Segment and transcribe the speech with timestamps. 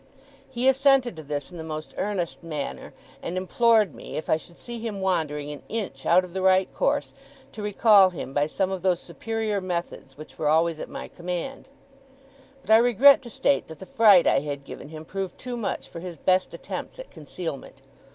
[0.49, 4.57] He assented to this in the most earnest manner; and implored me, if I should
[4.57, 7.13] see him wandering an inch out of the right course,
[7.51, 11.67] to recall him by some of those superior methods which were always at my command.
[12.61, 15.87] But I regret to state that the fright I had given him proved too much
[15.87, 17.81] for his best attempts at concealment.